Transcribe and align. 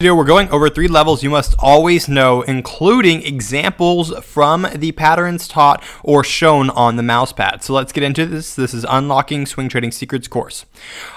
video, 0.00 0.14
we're 0.14 0.22
going 0.22 0.48
over 0.50 0.70
three 0.70 0.86
levels 0.86 1.24
you 1.24 1.30
must 1.30 1.56
always 1.58 2.08
know, 2.08 2.42
including 2.42 3.20
examples 3.24 4.16
from 4.18 4.64
the 4.76 4.92
patterns 4.92 5.48
taught 5.48 5.82
or 6.04 6.22
shown 6.22 6.70
on 6.70 6.94
the 6.94 7.02
mouse 7.02 7.32
pad. 7.32 7.64
So 7.64 7.72
let's 7.72 7.90
get 7.90 8.04
into 8.04 8.24
this. 8.24 8.54
This 8.54 8.72
is 8.72 8.86
Unlocking 8.88 9.44
Swing 9.44 9.68
Trading 9.68 9.90
Secrets 9.90 10.28
course. 10.28 10.66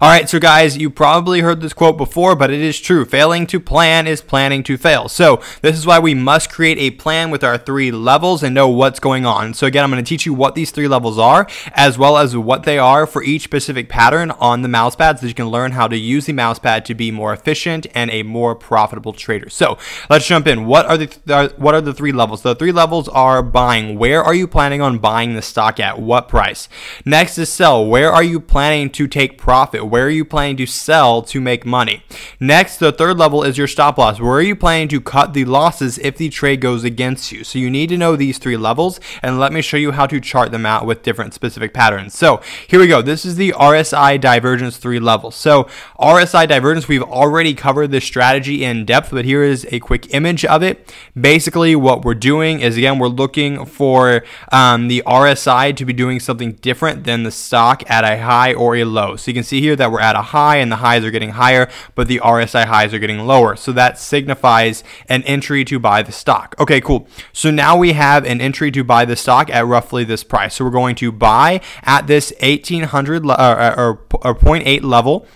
All 0.00 0.08
right, 0.08 0.28
so 0.28 0.38
guys, 0.38 0.76
you 0.76 0.90
probably 0.90 1.40
heard 1.40 1.60
this 1.60 1.72
quote 1.72 1.96
before, 1.96 2.36
but 2.36 2.52
it 2.52 2.60
is 2.60 2.78
true. 2.78 3.04
Failing 3.04 3.48
to 3.48 3.58
plan 3.58 4.06
is 4.06 4.22
planning 4.22 4.62
to 4.62 4.76
fail. 4.76 5.08
So 5.08 5.42
this 5.60 5.76
is 5.76 5.84
why 5.84 5.98
we 5.98 6.14
must 6.14 6.48
create 6.48 6.78
a 6.78 6.92
plan 6.92 7.32
with 7.32 7.42
our 7.42 7.58
three 7.58 7.90
levels 7.90 8.44
and 8.44 8.54
know 8.54 8.68
what's 8.68 9.00
going 9.00 9.26
on. 9.26 9.54
So 9.54 9.66
again, 9.66 9.82
I'm 9.82 9.90
going 9.90 10.04
to 10.04 10.08
teach 10.08 10.24
you 10.24 10.34
what 10.34 10.54
these 10.54 10.70
three 10.70 10.86
levels 10.86 11.18
are, 11.18 11.48
as 11.72 11.98
well 11.98 12.16
as 12.16 12.36
what 12.36 12.62
they 12.62 12.78
are 12.78 13.08
for 13.08 13.24
each 13.24 13.42
specific 13.42 13.88
pattern 13.88 14.30
on 14.30 14.62
the 14.62 14.68
mouse 14.68 14.94
pad 14.94 15.18
so 15.18 15.22
that 15.22 15.28
you 15.30 15.34
can 15.34 15.48
learn 15.48 15.72
how 15.72 15.88
to 15.88 15.96
use 15.96 16.26
the 16.26 16.32
mouse 16.32 16.60
pad 16.60 16.84
to 16.84 16.94
be 16.94 17.10
more 17.10 17.32
efficient 17.32 17.88
and 17.92 18.08
a 18.12 18.22
more 18.22 18.54
profitable 18.68 19.14
trader. 19.14 19.48
So 19.48 19.78
let's 20.10 20.26
jump 20.26 20.46
in. 20.46 20.66
What 20.66 20.84
are 20.84 20.98
the 20.98 21.06
th- 21.06 21.30
uh, 21.30 21.48
what 21.56 21.74
are 21.74 21.80
the 21.80 21.94
three 21.94 22.12
levels? 22.12 22.42
The 22.42 22.54
three 22.54 22.70
levels 22.70 23.08
are 23.08 23.42
buying. 23.42 23.98
Where 23.98 24.22
are 24.22 24.34
you 24.34 24.46
planning 24.46 24.82
on 24.82 24.98
buying 24.98 25.34
the 25.34 25.40
stock 25.40 25.80
at? 25.80 25.98
What 25.98 26.28
price? 26.28 26.68
Next 27.02 27.38
is 27.38 27.48
sell. 27.48 27.86
Where 27.86 28.12
are 28.12 28.22
you 28.22 28.38
planning 28.40 28.90
to 28.90 29.08
take 29.08 29.38
profit? 29.38 29.86
Where 29.86 30.04
are 30.04 30.10
you 30.10 30.26
planning 30.26 30.58
to 30.58 30.66
sell 30.66 31.22
to 31.22 31.40
make 31.40 31.64
money? 31.64 32.02
Next, 32.38 32.76
the 32.76 32.92
third 32.92 33.16
level 33.16 33.42
is 33.42 33.56
your 33.56 33.66
stop 33.66 33.96
loss. 33.96 34.20
Where 34.20 34.34
are 34.34 34.42
you 34.42 34.54
planning 34.54 34.88
to 34.88 35.00
cut 35.00 35.32
the 35.32 35.46
losses 35.46 35.96
if 36.00 36.18
the 36.18 36.28
trade 36.28 36.60
goes 36.60 36.84
against 36.84 37.32
you? 37.32 37.44
So 37.44 37.58
you 37.58 37.70
need 37.70 37.88
to 37.88 37.96
know 37.96 38.16
these 38.16 38.36
three 38.36 38.58
levels, 38.58 39.00
and 39.22 39.40
let 39.40 39.50
me 39.50 39.62
show 39.62 39.78
you 39.78 39.92
how 39.92 40.06
to 40.06 40.20
chart 40.20 40.50
them 40.50 40.66
out 40.66 40.84
with 40.84 41.02
different 41.02 41.32
specific 41.32 41.72
patterns. 41.72 42.14
So 42.14 42.42
here 42.66 42.80
we 42.80 42.86
go. 42.86 43.00
This 43.00 43.24
is 43.24 43.36
the 43.36 43.52
RSI 43.52 44.20
divergence 44.20 44.76
three 44.76 45.00
levels. 45.00 45.36
So 45.36 45.64
RSI 45.98 46.46
divergence, 46.46 46.86
we've 46.86 47.02
already 47.02 47.54
covered 47.54 47.90
this 47.90 48.04
strategy 48.04 48.57
in 48.64 48.84
depth 48.84 49.10
but 49.10 49.24
here 49.24 49.42
is 49.42 49.66
a 49.70 49.80
quick 49.80 50.14
image 50.14 50.44
of 50.44 50.62
it. 50.62 50.94
Basically, 51.18 51.74
what 51.74 52.04
we're 52.04 52.14
doing 52.14 52.60
is 52.60 52.76
again, 52.76 52.98
we're 52.98 53.08
looking 53.08 53.64
for 53.64 54.24
um, 54.52 54.88
the 54.88 55.02
RSI 55.06 55.76
to 55.76 55.84
be 55.84 55.92
doing 55.92 56.20
something 56.20 56.52
different 56.52 57.04
than 57.04 57.22
the 57.22 57.30
stock 57.30 57.88
at 57.90 58.04
a 58.04 58.22
high 58.22 58.54
or 58.54 58.76
a 58.76 58.84
low. 58.84 59.16
So 59.16 59.30
you 59.30 59.34
can 59.34 59.44
see 59.44 59.60
here 59.60 59.76
that 59.76 59.90
we're 59.90 60.00
at 60.00 60.16
a 60.16 60.22
high 60.22 60.56
and 60.56 60.70
the 60.70 60.76
highs 60.76 61.04
are 61.04 61.10
getting 61.10 61.30
higher, 61.30 61.68
but 61.94 62.08
the 62.08 62.20
RSI 62.20 62.66
highs 62.66 62.94
are 62.94 62.98
getting 62.98 63.20
lower. 63.20 63.56
So 63.56 63.72
that 63.72 63.98
signifies 63.98 64.84
an 65.08 65.22
entry 65.24 65.64
to 65.64 65.78
buy 65.78 66.02
the 66.02 66.12
stock. 66.12 66.54
Okay, 66.58 66.80
cool. 66.80 67.08
So 67.32 67.50
now 67.50 67.76
we 67.76 67.92
have 67.92 68.24
an 68.24 68.40
entry 68.40 68.70
to 68.72 68.84
buy 68.84 69.04
the 69.04 69.16
stock 69.16 69.50
at 69.50 69.66
roughly 69.66 70.04
this 70.04 70.24
price. 70.24 70.56
So 70.56 70.64
we're 70.64 70.70
going 70.70 70.96
to 70.96 71.12
buy 71.12 71.60
at 71.82 72.06
this 72.06 72.32
1800 72.40 73.26
uh, 73.26 73.74
or, 73.78 73.80
or, 73.80 73.90
or 74.22 74.34
0.8 74.34 74.82
level. 74.82 75.26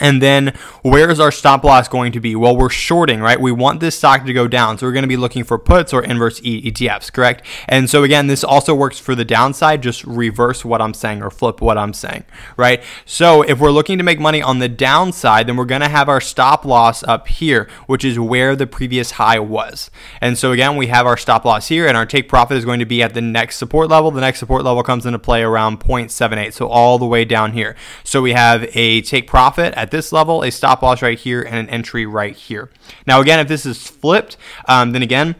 And 0.00 0.22
then 0.22 0.54
where 0.80 1.10
is 1.10 1.20
our 1.20 1.30
stop 1.30 1.64
loss 1.64 1.86
going 1.86 2.12
to 2.12 2.20
be? 2.20 2.34
Well, 2.34 2.56
we're 2.56 2.70
shorting, 2.70 3.20
right? 3.20 3.38
We 3.38 3.52
want 3.52 3.80
this 3.80 3.98
stock 3.98 4.24
to 4.24 4.32
go 4.32 4.48
down. 4.48 4.78
So 4.78 4.86
we're 4.86 4.94
going 4.94 5.02
to 5.02 5.08
be 5.08 5.18
looking 5.18 5.44
for 5.44 5.58
puts 5.58 5.92
or 5.92 6.02
inverse 6.02 6.40
ETFs, 6.40 7.12
correct? 7.12 7.44
And 7.68 7.90
so 7.90 8.02
again, 8.02 8.26
this 8.26 8.42
also 8.42 8.74
works 8.74 8.98
for 8.98 9.14
the 9.14 9.26
downside. 9.26 9.82
Just 9.82 10.02
reverse 10.04 10.64
what 10.64 10.80
I'm 10.80 10.94
saying 10.94 11.22
or 11.22 11.30
flip 11.30 11.60
what 11.60 11.76
I'm 11.76 11.92
saying, 11.92 12.24
right? 12.56 12.82
So 13.04 13.42
if 13.42 13.60
we're 13.60 13.70
looking 13.70 13.98
to 13.98 14.04
make 14.04 14.18
money 14.18 14.40
on 14.40 14.60
the 14.60 14.68
downside, 14.68 15.46
then 15.46 15.58
we're 15.58 15.66
going 15.66 15.82
to 15.82 15.90
have 15.90 16.08
our 16.08 16.22
stop 16.22 16.64
loss 16.64 17.02
up 17.02 17.28
here, 17.28 17.68
which 17.86 18.02
is 18.02 18.18
where 18.18 18.56
the 18.56 18.66
previous 18.66 19.12
high 19.12 19.40
was. 19.40 19.90
And 20.22 20.38
so 20.38 20.52
again, 20.52 20.78
we 20.78 20.86
have 20.86 21.06
our 21.06 21.18
stop 21.18 21.44
loss 21.44 21.68
here 21.68 21.86
and 21.86 21.98
our 21.98 22.06
take 22.06 22.30
profit 22.30 22.56
is 22.56 22.64
going 22.64 22.78
to 22.78 22.86
be 22.86 23.02
at 23.02 23.12
the 23.12 23.20
next 23.20 23.56
support 23.56 23.90
level. 23.90 24.10
The 24.10 24.22
next 24.22 24.38
support 24.38 24.64
level 24.64 24.82
comes 24.82 25.04
into 25.04 25.18
play 25.18 25.42
around 25.42 25.80
0.78. 25.80 26.54
So 26.54 26.66
all 26.66 26.98
the 26.98 27.04
way 27.04 27.26
down 27.26 27.52
here. 27.52 27.76
So 28.04 28.22
we 28.22 28.32
have 28.32 28.66
a 28.74 29.02
take 29.02 29.26
profit 29.26 29.74
at 29.82 29.90
this 29.90 30.12
level, 30.12 30.44
a 30.44 30.50
stop 30.50 30.80
loss 30.80 31.02
right 31.02 31.18
here, 31.18 31.42
and 31.42 31.56
an 31.56 31.68
entry 31.68 32.06
right 32.06 32.36
here. 32.36 32.70
Now, 33.04 33.20
again, 33.20 33.40
if 33.40 33.48
this 33.48 33.66
is 33.66 33.84
flipped, 33.84 34.36
um, 34.68 34.92
then 34.92 35.02
again, 35.02 35.34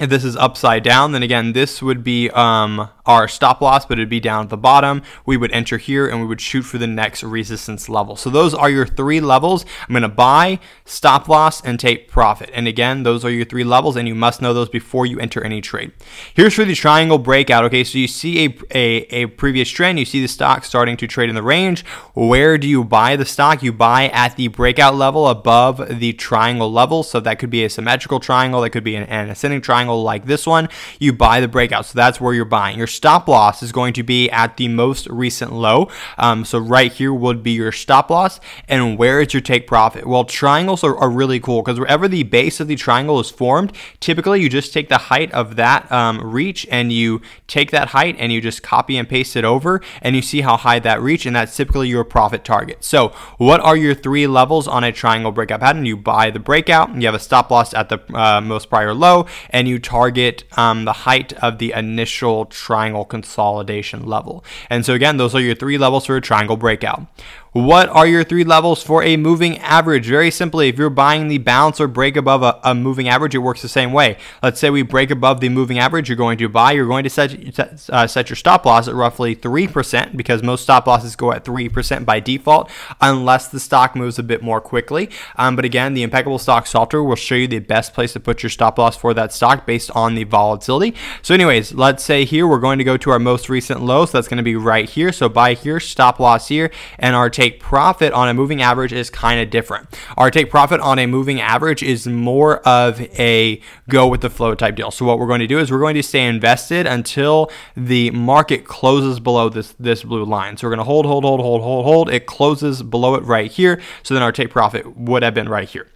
if 0.00 0.08
this 0.08 0.24
is 0.24 0.36
upside 0.36 0.82
down, 0.82 1.12
then 1.12 1.22
again, 1.22 1.52
this 1.52 1.82
would 1.82 2.02
be 2.02 2.30
um, 2.30 2.88
our 3.04 3.28
stop 3.28 3.60
loss, 3.60 3.84
but 3.84 3.98
it'd 3.98 4.08
be 4.08 4.20
down 4.20 4.44
at 4.44 4.48
the 4.48 4.56
bottom. 4.56 5.02
We 5.26 5.36
would 5.36 5.52
enter 5.52 5.76
here 5.76 6.08
and 6.08 6.20
we 6.20 6.26
would 6.26 6.40
shoot 6.40 6.62
for 6.62 6.78
the 6.78 6.86
next 6.86 7.22
resistance 7.22 7.88
level. 7.88 8.16
So 8.16 8.30
those 8.30 8.54
are 8.54 8.70
your 8.70 8.86
three 8.86 9.20
levels. 9.20 9.66
I'm 9.82 9.92
going 9.92 10.02
to 10.02 10.08
buy, 10.08 10.58
stop 10.86 11.28
loss, 11.28 11.62
and 11.62 11.78
take 11.78 12.08
profit. 12.08 12.50
And 12.54 12.66
again, 12.66 13.02
those 13.02 13.24
are 13.24 13.30
your 13.30 13.44
three 13.44 13.64
levels, 13.64 13.96
and 13.96 14.08
you 14.08 14.14
must 14.14 14.40
know 14.40 14.54
those 14.54 14.70
before 14.70 15.04
you 15.04 15.20
enter 15.20 15.44
any 15.44 15.60
trade. 15.60 15.92
Here's 16.32 16.54
for 16.54 16.64
the 16.64 16.74
triangle 16.74 17.18
breakout. 17.18 17.64
Okay, 17.66 17.84
so 17.84 17.98
you 17.98 18.08
see 18.08 18.46
a, 18.46 18.58
a, 18.70 19.22
a 19.22 19.26
previous 19.26 19.68
trend. 19.68 19.98
You 19.98 20.06
see 20.06 20.22
the 20.22 20.28
stock 20.28 20.64
starting 20.64 20.96
to 20.98 21.06
trade 21.06 21.28
in 21.28 21.34
the 21.34 21.42
range. 21.42 21.84
Where 22.14 22.56
do 22.56 22.66
you 22.66 22.84
buy 22.84 23.16
the 23.16 23.26
stock? 23.26 23.62
You 23.62 23.72
buy 23.72 24.08
at 24.08 24.36
the 24.36 24.48
breakout 24.48 24.94
level 24.94 25.28
above 25.28 25.98
the 26.00 26.14
triangle 26.14 26.72
level. 26.72 27.02
So 27.02 27.20
that 27.20 27.38
could 27.38 27.50
be 27.50 27.64
a 27.64 27.70
symmetrical 27.70 28.18
triangle. 28.18 28.62
That 28.62 28.70
could 28.70 28.84
be 28.84 28.96
an, 28.96 29.04
an 29.04 29.28
ascending 29.28 29.60
triangle 29.60 29.89
triangle 29.90 30.02
like 30.02 30.26
this 30.26 30.46
one, 30.46 30.68
you 30.98 31.12
buy 31.12 31.40
the 31.40 31.48
breakout. 31.48 31.86
So 31.86 31.94
that's 31.94 32.20
where 32.20 32.34
you're 32.34 32.44
buying. 32.44 32.78
Your 32.78 32.86
stop 32.86 33.28
loss 33.28 33.62
is 33.62 33.72
going 33.72 33.92
to 33.94 34.02
be 34.02 34.30
at 34.30 34.56
the 34.56 34.68
most 34.68 35.06
recent 35.08 35.52
low. 35.52 35.88
Um, 36.18 36.44
so 36.44 36.58
right 36.58 36.92
here 36.92 37.12
would 37.12 37.42
be 37.42 37.52
your 37.52 37.72
stop 37.72 38.10
loss. 38.10 38.40
And 38.68 38.98
where 38.98 39.20
is 39.20 39.34
your 39.34 39.40
take 39.40 39.66
profit? 39.66 40.06
Well, 40.06 40.24
triangles 40.24 40.84
are, 40.84 40.96
are 40.96 41.10
really 41.10 41.40
cool 41.40 41.62
because 41.62 41.78
wherever 41.78 42.08
the 42.08 42.22
base 42.22 42.60
of 42.60 42.68
the 42.68 42.76
triangle 42.76 43.20
is 43.20 43.30
formed, 43.30 43.72
typically 44.00 44.40
you 44.40 44.48
just 44.48 44.72
take 44.72 44.88
the 44.88 45.10
height 45.10 45.32
of 45.32 45.56
that 45.56 45.90
um, 45.90 46.20
reach 46.20 46.66
and 46.70 46.92
you 46.92 47.20
take 47.46 47.70
that 47.70 47.88
height 47.88 48.16
and 48.18 48.32
you 48.32 48.40
just 48.40 48.62
copy 48.62 48.96
and 48.96 49.08
paste 49.08 49.36
it 49.36 49.44
over 49.44 49.80
and 50.02 50.14
you 50.14 50.22
see 50.22 50.42
how 50.42 50.56
high 50.56 50.78
that 50.78 51.00
reach 51.00 51.26
and 51.26 51.36
that's 51.36 51.56
typically 51.56 51.88
your 51.88 52.04
profit 52.04 52.44
target. 52.44 52.84
So 52.84 53.08
what 53.38 53.60
are 53.60 53.76
your 53.76 53.94
three 53.94 54.26
levels 54.26 54.68
on 54.68 54.84
a 54.84 54.92
triangle 54.92 55.32
breakout 55.32 55.60
pattern? 55.60 55.86
You 55.86 55.96
buy 55.96 56.30
the 56.30 56.38
breakout, 56.38 56.94
you 56.94 57.06
have 57.06 57.14
a 57.14 57.18
stop 57.18 57.50
loss 57.50 57.74
at 57.74 57.88
the 57.88 57.98
uh, 58.14 58.40
most 58.40 58.70
prior 58.70 58.94
low, 58.94 59.26
and 59.50 59.66
you 59.66 59.79
target 59.80 60.44
um, 60.56 60.84
the 60.84 60.92
height 60.92 61.32
of 61.34 61.58
the 61.58 61.72
initial 61.72 62.46
triangle 62.46 63.04
consolidation 63.04 64.06
level. 64.06 64.44
And 64.68 64.86
so 64.86 64.94
again, 64.94 65.16
those 65.16 65.34
are 65.34 65.40
your 65.40 65.54
three 65.54 65.78
levels 65.78 66.06
for 66.06 66.16
a 66.16 66.20
triangle 66.20 66.56
breakout. 66.56 67.06
What 67.52 67.88
are 67.88 68.06
your 68.06 68.22
three 68.22 68.44
levels 68.44 68.80
for 68.80 69.02
a 69.02 69.16
moving 69.16 69.58
average? 69.58 70.06
Very 70.06 70.30
simply, 70.30 70.68
if 70.68 70.78
you're 70.78 70.88
buying 70.88 71.26
the 71.26 71.38
bounce 71.38 71.80
or 71.80 71.88
break 71.88 72.16
above 72.16 72.44
a, 72.44 72.60
a, 72.62 72.76
moving 72.76 73.08
average, 73.08 73.34
it 73.34 73.38
works 73.38 73.60
the 73.60 73.68
same 73.68 73.92
way. 73.92 74.18
Let's 74.40 74.60
say 74.60 74.70
we 74.70 74.82
break 74.82 75.10
above 75.10 75.40
the 75.40 75.48
moving 75.48 75.80
average, 75.80 76.08
you're 76.08 76.14
going 76.14 76.38
to 76.38 76.48
buy, 76.48 76.70
you're 76.70 76.86
going 76.86 77.02
to 77.02 77.10
set, 77.10 77.90
uh, 77.90 78.06
set 78.06 78.30
your 78.30 78.36
stop 78.36 78.64
loss 78.64 78.86
at 78.86 78.94
roughly 78.94 79.34
3% 79.34 80.16
because 80.16 80.44
most 80.44 80.62
stop 80.62 80.86
losses 80.86 81.16
go 81.16 81.32
at 81.32 81.44
3% 81.44 82.04
by 82.04 82.20
default 82.20 82.70
unless 83.00 83.48
the 83.48 83.58
stock 83.58 83.96
moves 83.96 84.16
a 84.16 84.22
bit 84.22 84.44
more 84.44 84.60
quickly. 84.60 85.10
Um, 85.34 85.56
but 85.56 85.64
again, 85.64 85.94
the 85.94 86.04
Impeccable 86.04 86.38
Stock 86.38 86.68
software 86.68 87.02
will 87.02 87.16
show 87.16 87.34
you 87.34 87.48
the 87.48 87.58
best 87.58 87.94
place 87.94 88.12
to 88.12 88.20
put 88.20 88.44
your 88.44 88.50
stop 88.50 88.78
loss 88.78 88.96
for 88.96 89.12
that 89.14 89.32
stock 89.32 89.66
based 89.66 89.90
on 89.90 90.14
the 90.14 90.22
volatility. 90.22 90.94
So 91.20 91.34
anyways, 91.34 91.74
let's 91.74 92.04
say 92.04 92.24
here 92.24 92.46
we're 92.46 92.60
going 92.60 92.78
to 92.78 92.84
go 92.84 92.96
to 92.98 93.10
our 93.10 93.18
most 93.18 93.48
recent 93.48 93.82
low. 93.82 94.06
So 94.06 94.18
that's 94.18 94.28
going 94.28 94.38
to 94.38 94.44
be 94.44 94.54
right 94.54 94.88
here. 94.88 95.10
So 95.10 95.28
buy 95.28 95.54
here, 95.54 95.80
stop 95.80 96.20
loss 96.20 96.46
here, 96.46 96.70
and 96.96 97.16
our 97.16 97.28
take 97.40 97.58
profit 97.58 98.12
on 98.12 98.28
a 98.28 98.34
moving 98.34 98.60
average 98.60 98.92
is 98.92 99.08
kind 99.08 99.40
of 99.40 99.48
different. 99.48 99.88
Our 100.18 100.30
take 100.30 100.50
profit 100.50 100.78
on 100.80 100.98
a 100.98 101.06
moving 101.06 101.40
average 101.40 101.82
is 101.82 102.06
more 102.06 102.58
of 102.68 103.00
a 103.18 103.62
go 103.88 104.06
with 104.06 104.20
the 104.20 104.28
flow 104.28 104.54
type 104.54 104.76
deal. 104.76 104.90
So 104.90 105.06
what 105.06 105.18
we're 105.18 105.26
going 105.26 105.40
to 105.40 105.46
do 105.46 105.58
is 105.58 105.70
we're 105.70 105.80
going 105.80 105.94
to 105.94 106.02
stay 106.02 106.26
invested 106.26 106.86
until 106.86 107.50
the 107.74 108.10
market 108.10 108.66
closes 108.66 109.20
below 109.20 109.48
this 109.48 109.74
this 109.80 110.02
blue 110.02 110.24
line. 110.24 110.58
So 110.58 110.66
we're 110.66 110.74
going 110.74 110.84
to 110.84 110.84
hold, 110.84 111.06
hold, 111.06 111.24
hold, 111.24 111.40
hold, 111.40 111.62
hold, 111.62 111.84
hold. 111.86 112.10
It 112.10 112.26
closes 112.26 112.82
below 112.82 113.14
it 113.14 113.24
right 113.24 113.50
here. 113.50 113.80
So 114.02 114.12
then 114.12 114.22
our 114.22 114.32
take 114.32 114.50
profit 114.50 114.98
would 114.98 115.22
have 115.22 115.32
been 115.32 115.48
right 115.48 115.68
here. 115.68 115.86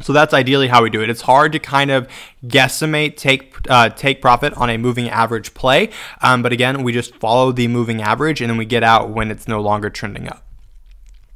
So 0.00 0.14
that's 0.14 0.32
ideally 0.32 0.68
how 0.68 0.82
we 0.82 0.88
do 0.88 1.02
it. 1.02 1.10
It's 1.10 1.20
hard 1.20 1.52
to 1.52 1.58
kind 1.58 1.90
of 1.90 2.08
guesstimate 2.46 3.16
take 3.16 3.54
uh, 3.68 3.90
take 3.90 4.22
profit 4.22 4.54
on 4.54 4.70
a 4.70 4.78
moving 4.78 5.10
average 5.10 5.52
play, 5.52 5.90
um, 6.22 6.42
but 6.42 6.50
again, 6.50 6.82
we 6.82 6.92
just 6.92 7.14
follow 7.16 7.52
the 7.52 7.68
moving 7.68 8.00
average 8.00 8.40
and 8.40 8.48
then 8.48 8.56
we 8.56 8.64
get 8.64 8.82
out 8.82 9.10
when 9.10 9.30
it's 9.30 9.46
no 9.46 9.60
longer 9.60 9.90
trending 9.90 10.28
up. 10.28 10.42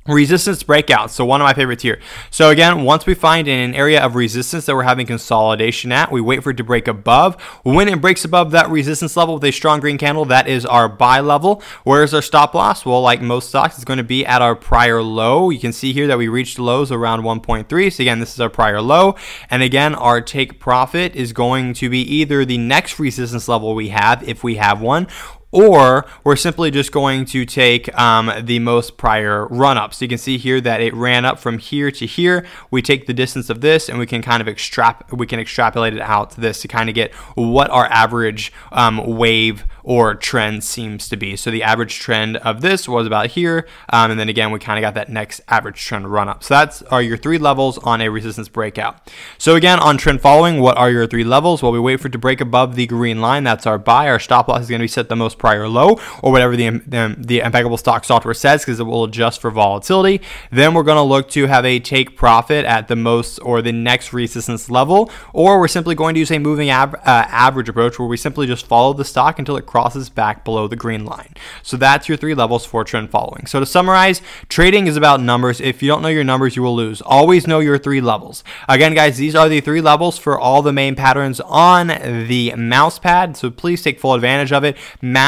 Resistance 0.09 0.63
breakout, 0.63 1.11
So 1.11 1.25
one 1.25 1.41
of 1.41 1.45
my 1.45 1.55
favorites 1.55 1.83
here. 1.83 2.01
So 2.31 2.51
again, 2.51 2.85
once 2.85 3.07
we 3.07 3.15
find 3.15 3.49
an 3.49 3.75
area 3.75 4.01
of 4.01 4.15
resistance 4.15 4.67
that 4.67 4.75
we're 4.75 4.85
having 4.85 5.07
consolidation 5.07 5.91
at, 5.91 6.13
we 6.13 6.21
wait 6.21 6.43
for 6.43 6.51
it 6.51 6.57
to 6.59 6.65
break 6.65 6.87
above. 6.87 7.41
When 7.65 7.89
it 7.89 8.01
breaks 8.01 8.25
above 8.25 8.53
that 8.53 8.71
resistance 8.71 9.17
level 9.17 9.35
with 9.35 9.45
a 9.45 9.51
strong 9.51 9.81
green 9.81 9.99
candle, 9.99 10.25
that 10.27 10.47
is 10.47 10.65
our 10.65 10.89
buy 10.89 11.21
level. 11.21 11.63
Where's 11.85 12.15
our 12.15 12.23
stop 12.23 12.55
loss? 12.55 12.87
Well, 12.87 13.03
like 13.03 13.21
most 13.21 13.49
stocks, 13.49 13.75
it's 13.75 13.85
going 13.85 13.99
to 13.99 14.05
be 14.05 14.25
at 14.25 14.43
our 14.43 14.55
prior 14.55 15.03
low. 15.03 15.51
You 15.51 15.59
can 15.59 15.73
see 15.73 15.93
here 15.93 16.07
that 16.07 16.19
we 16.19 16.29
reached 16.29 16.59
lows 16.59 16.93
around 16.93 17.23
1.3. 17.23 17.93
So 17.93 18.03
again, 18.03 18.21
this 18.21 18.35
is 18.35 18.41
our 18.41 18.51
prior 18.51 18.81
low. 18.81 19.17
And 19.51 19.63
again, 19.63 19.95
our 19.95 20.21
take 20.21 20.61
profit 20.61 21.17
is 21.17 21.33
going 21.33 21.75
to 21.75 21.91
be 21.91 22.01
either 22.01 22.45
the 22.45 22.59
next 22.59 22.99
resistance 22.99 23.49
level 23.49 23.75
we 23.75 23.89
have, 23.89 24.23
if 24.29 24.45
we 24.45 24.57
have 24.57 24.81
one, 24.81 25.09
or 25.57 26.05
we're 26.23 26.37
simply 26.37 26.71
just 26.71 26.93
going 26.93 27.25
to 27.25 27.47
take 27.47 27.97
um, 27.99 28.31
the 28.43 28.59
most 28.59 28.99
prior 28.99 29.47
run 29.47 29.79
up. 29.79 29.95
So 29.95 30.05
you 30.05 30.09
can 30.11 30.19
see 30.19 30.37
here 30.37 30.61
that 30.61 30.83
it 30.83 30.93
ran 30.93 31.25
up 31.25 31.39
from 31.39 31.57
here 31.59 31.91
to 31.93 32.05
here. 32.05 32.45
We 32.71 32.83
take 32.83 33.07
the 33.07 33.15
distance 33.15 33.49
of 33.49 33.63
this 33.63 33.89
and 33.89 33.99
we 33.99 34.05
can 34.05 34.21
kind 34.21 34.47
of 34.47 34.55
extrap 34.55 35.11
we 35.17 35.27
can 35.27 35.41
extrapolate 35.41 35.95
it 35.95 36.03
out 36.03 36.33
to 36.33 36.41
this 36.43 36.61
to 36.61 36.69
kind 36.69 36.91
of 36.91 36.95
get 36.95 37.15
what 37.35 37.71
our 37.71 37.87
average 37.87 38.53
um, 38.71 39.17
wave 39.17 39.65
or 39.87 40.17
trend 40.17 40.65
seems 40.65 41.09
to 41.09 41.17
be. 41.17 41.37
So 41.37 41.51
the 41.51 41.63
average 41.63 42.01
trend 42.01 42.39
of 42.39 42.61
this 42.61 42.89
was 42.89 43.07
about 43.07 43.29
here. 43.29 43.69
Um, 43.91 44.11
and 44.11 44.19
then 44.19 44.29
again, 44.29 44.51
we 44.51 44.59
kind 44.59 44.79
of 44.79 44.83
got 44.83 44.95
that 44.95 45.09
next 45.09 45.41
average 45.47 45.81
trend 45.81 46.09
run 46.09 46.29
up. 46.29 46.43
So 46.43 46.55
that's 46.55 46.83
are 46.83 47.01
your 47.01 47.17
three 47.17 47.39
levels 47.39 47.79
on 47.79 48.01
a 48.01 48.09
resistance 48.09 48.49
breakout. 48.49 48.99
So 49.39 49.55
again, 49.55 49.79
on 49.79 49.97
trend 49.97 50.21
following, 50.21 50.61
what 50.61 50.77
are 50.77 50.91
your 50.91 51.07
three 51.07 51.23
levels? 51.23 51.63
Well, 51.63 51.71
we 51.71 51.79
wait 51.79 52.01
for 52.01 52.09
it 52.09 52.13
to 52.13 52.19
break 52.19 52.41
above 52.41 52.75
the 52.75 52.87
green 52.87 53.21
line. 53.21 53.45
That's 53.45 53.65
our 53.65 53.79
buy. 53.79 54.09
Our 54.09 54.19
stop 54.19 54.49
loss 54.49 54.63
is 54.63 54.69
going 54.69 54.81
to 54.81 54.85
be 54.85 54.89
set 54.89 55.09
the 55.09 55.15
most 55.15 55.39
prior 55.47 55.69
low 55.69 56.01
or 56.25 56.33
whatever 56.33 56.57
the, 56.57 56.71
the, 56.71 57.15
the 57.17 57.39
impeccable 57.39 57.77
stock 57.77 58.05
software 58.05 58.35
says 58.35 58.63
because 58.63 58.81
it 58.81 58.83
will 58.83 59.05
adjust 59.05 59.41
for 59.41 59.53
volatility. 59.53 60.21
Then 60.51 60.75
we're 60.75 60.83
going 60.83 60.97
to 60.97 61.03
look 61.03 61.31
to 61.31 61.47
have 61.47 61.65
a 61.65 61.79
take 61.79 62.17
profit 62.17 62.65
at 62.65 62.89
the 62.89 62.97
most 62.97 63.39
or 63.39 63.63
the 63.63 63.71
next 63.71 64.13
resistance 64.13 64.69
level, 64.69 65.09
or 65.33 65.61
we're 65.61 65.69
simply 65.69 65.95
going 65.95 66.15
to 66.15 66.19
use 66.19 66.33
a 66.33 66.41
moving 66.41 66.69
av- 66.69 66.97
uh, 66.97 67.27
average 67.47 67.69
approach 67.69 67.97
where 67.97 68.09
we 68.09 68.17
simply 68.17 68.49
just 68.49 68.67
follow 68.67 68.93
the 68.93 69.05
stock 69.05 69.39
until 69.39 69.57
it 69.57 69.67
crosses 69.67 70.11
back 70.11 70.45
below 70.45 70.67
the 70.67 70.75
green 70.75 71.05
line. 71.05 71.33
So 71.63 71.77
that's 71.77 72.09
your 72.09 72.19
three 72.19 72.35
levels 72.35 72.67
for 72.67 72.83
trend 72.83 73.11
following. 73.11 73.47
So 73.47 73.61
to 73.61 73.67
summarize, 73.67 74.21
trading 74.49 74.89
is 74.89 74.97
about 74.97 75.21
numbers. 75.21 75.61
If 75.61 75.81
you 75.81 75.87
don't 75.87 76.03
know 76.03 76.09
your 76.09 76.25
numbers, 76.25 76.57
you 76.57 76.63
will 76.63 76.75
lose. 76.75 77.01
Always 77.03 77.47
know 77.47 77.61
your 77.61 77.79
three 77.79 78.01
levels. 78.01 78.43
Again, 78.69 78.95
guys, 78.95 79.17
these 79.17 79.37
are 79.37 79.49
the 79.49 79.61
three 79.61 79.81
levels 79.81 80.19
for 80.19 80.37
all 80.37 80.61
the 80.63 80.73
main 80.73 80.97
patterns 80.97 81.39
on 81.41 81.87
the 81.87 82.53
mouse 82.57 82.99
pad. 82.99 83.37
So 83.37 83.49
please 83.49 83.81
take 83.83 84.01
full 84.01 84.15
advantage 84.15 84.51
of 84.51 84.65
it. 84.65 84.77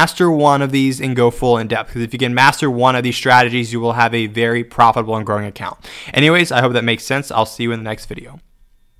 Master 0.08 0.30
one 0.30 0.62
of 0.62 0.72
these 0.72 1.02
and 1.02 1.14
go 1.14 1.30
full 1.30 1.58
in 1.58 1.68
depth. 1.68 1.90
Because 1.90 2.00
if 2.00 2.14
you 2.14 2.18
can 2.18 2.32
master 2.32 2.70
one 2.70 2.96
of 2.96 3.02
these 3.02 3.14
strategies, 3.14 3.74
you 3.74 3.78
will 3.78 3.92
have 3.92 4.14
a 4.14 4.26
very 4.26 4.64
profitable 4.64 5.14
and 5.14 5.26
growing 5.26 5.44
account. 5.44 5.76
Anyways, 6.14 6.50
I 6.50 6.62
hope 6.62 6.72
that 6.72 6.82
makes 6.82 7.04
sense. 7.04 7.30
I'll 7.30 7.44
see 7.44 7.64
you 7.64 7.72
in 7.72 7.80
the 7.80 7.84
next 7.84 8.06
video. 8.06 8.40